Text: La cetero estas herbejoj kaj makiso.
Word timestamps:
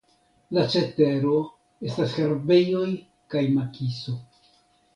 La 0.57 0.61
cetero 0.75 1.33
estas 1.91 2.15
herbejoj 2.23 2.89
kaj 3.35 3.45
makiso. 3.61 4.19